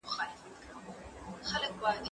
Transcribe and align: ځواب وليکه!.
ځواب 1.47 1.73
وليکه!. 1.81 2.07